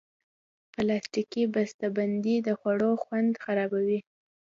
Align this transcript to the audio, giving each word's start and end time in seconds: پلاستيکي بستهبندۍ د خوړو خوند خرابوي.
پلاستيکي 0.73 1.43
بستهبندۍ 1.53 2.35
د 2.47 2.49
خوړو 2.59 2.91
خوند 3.03 3.31
خرابوي. 3.43 3.99